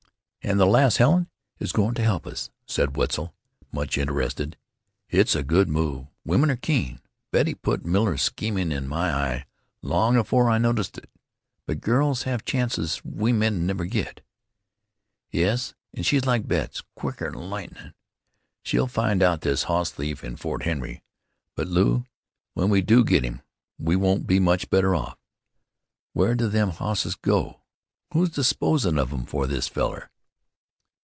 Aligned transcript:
"An' 0.43 0.57
the 0.57 0.65
lass 0.65 0.97
Helen 0.97 1.29
is 1.59 1.71
goin' 1.71 1.93
to 1.93 2.01
help 2.03 2.25
us," 2.25 2.49
said 2.65 2.97
Wetzel, 2.97 3.31
much 3.71 3.95
interested. 3.95 4.57
"It's 5.07 5.35
a 5.35 5.43
good 5.43 5.69
move. 5.69 6.07
Women 6.25 6.49
are 6.49 6.55
keen. 6.55 6.99
Betty 7.31 7.53
put 7.53 7.85
Miller's 7.85 8.23
schemin' 8.23 8.71
in 8.71 8.87
my 8.87 9.13
eye 9.13 9.45
long 9.83 10.17
'afore 10.17 10.49
I 10.49 10.57
noticed 10.57 10.97
it. 10.97 11.11
But 11.67 11.79
girls 11.79 12.23
have 12.23 12.43
chances 12.43 13.05
we 13.05 13.31
men'd 13.31 13.61
never 13.67 13.85
get." 13.85 14.21
"Yes, 15.29 15.75
an' 15.93 16.01
she's 16.01 16.25
like 16.25 16.47
Betts, 16.47 16.81
quicker'n 16.95 17.35
lightnin'. 17.35 17.93
She'll 18.63 18.87
find 18.87 19.21
out 19.21 19.41
this 19.41 19.65
hoss 19.65 19.91
thief 19.91 20.23
in 20.23 20.37
Fort 20.37 20.63
Henry; 20.63 21.03
but 21.55 21.67
Lew, 21.67 22.07
when 22.55 22.69
we 22.69 22.81
do 22.81 23.03
get 23.03 23.23
him 23.23 23.43
we 23.77 23.95
won't 23.95 24.25
be 24.25 24.39
much 24.39 24.71
better 24.71 24.95
off. 24.95 25.19
Where 26.13 26.33
do 26.33 26.49
them 26.49 26.71
hosses 26.71 27.13
go? 27.13 27.61
Who's 28.11 28.31
disposin' 28.31 28.97
of 28.97 29.13
'em 29.13 29.27
for 29.27 29.45
this 29.45 29.67
fellar?" 29.69 30.07